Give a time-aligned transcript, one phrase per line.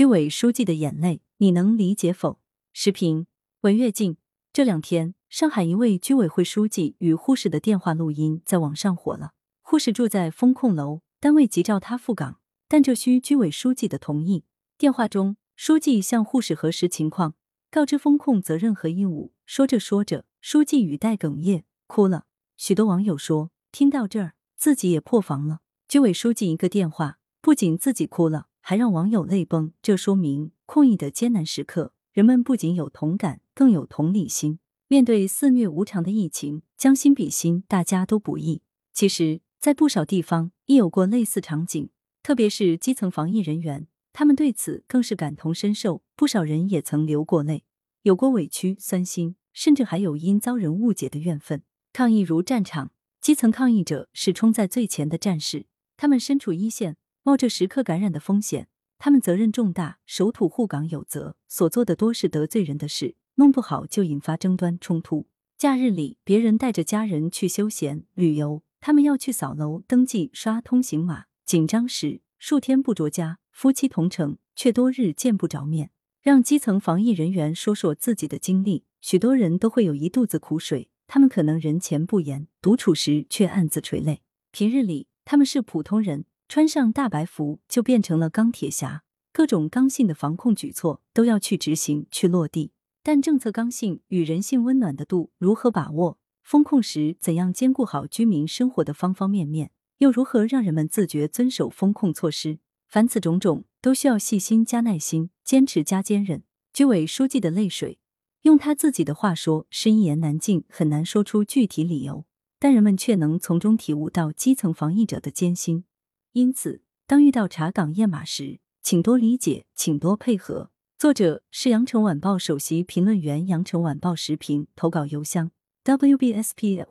[0.00, 2.40] 居委书记的眼泪，你能理解否？
[2.72, 3.26] 时评：
[3.60, 4.16] 文跃进。
[4.50, 9.32] 这两天，上海一位居委会书记与护士的电话录音在网上火了。
[9.60, 14.44] 护士住在风控楼，单位急召他赴岗，但这需居委书记的同意。
[14.78, 17.34] 电话中，书记向护士核实情况，
[17.70, 19.34] 告知风控责任和义务。
[19.44, 22.24] 说着说着，书记语带哽咽，哭了。
[22.56, 25.60] 许多网友说，听到这儿，自己也破防了。
[25.86, 28.46] 居委书记一个电话，不仅自己哭了。
[28.70, 34.60] 还让网友泪崩，这说明抗疫的艰难时刻，人们不仅有同感，更有同理心。
[34.86, 38.62] 面对肆虐无常的疫情，将心比心，大家都不易。
[38.92, 41.90] 其实，在不少地方亦有过类似场景，
[42.22, 46.04] 特别是基层防疫人员，他们对此更是感同身受。
[46.14, 47.64] 不少人也曾流过泪，
[48.02, 51.64] 有过委屈、酸心，甚至还有因遭人误解的怨愤。
[51.92, 55.66] 抗疫如战场，基层抗疫者是冲在最前的战士，
[55.96, 56.98] 他们身处一线。
[57.22, 58.66] 冒着时刻感染的风险，
[59.02, 65.26] 他们责任重大，守土护港有责，所做的多是得罪人的事，弄不好就引发争端冲突。
[65.56, 75.92] 假日里，别人带着家人去休闲旅游，他们要去扫楼、登记、刷通行码，紧张时数天不着家，夫妻同城却多日见不着面。
[76.20, 80.90] 让基层防疫人员说说自己的经历，许多人都会有一肚子苦水。
[81.06, 84.20] 他们可能人前不言，独处时却暗自垂泪。
[84.50, 86.26] 平日里，他们是普通人。
[86.50, 92.72] 穿上大白服就变成了钢铁侠，各种刚性的防控举措都要去执行、去落地。
[93.04, 96.18] 但政策刚性与人性温暖的度如何把握？
[96.42, 99.70] 风控时怎样兼顾好居民生活的方方面面？
[99.98, 102.58] 又如何让人们自觉遵守风控措施？
[102.88, 106.42] 凡此种种，都需要细心加耐心，坚持加坚韧。
[106.72, 108.00] 居委书记的泪水，
[108.42, 112.24] 用他自己的话说，是一言难尽，很难说出具体理由，
[112.58, 115.84] 但人们却能从中体悟到基层防疫者的艰辛。
[116.32, 120.70] 因此，当遇到查岗验码时，请多理解，请多配合。
[120.96, 125.50] 作者是羊城晚报首席评论员，羊城晚报时评投稿邮箱
[125.84, 126.86] wbspycwb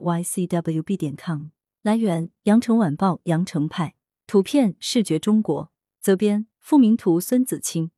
[0.97, 1.51] 点 com。
[1.81, 3.95] 来源：羊城晚报羊城派。
[4.27, 5.71] 图片：视觉中国。
[6.01, 7.91] 责编：付明图，孙子清。